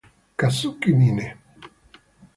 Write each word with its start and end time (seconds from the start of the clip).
Kazuki 0.39 0.89
Mine 0.97 1.27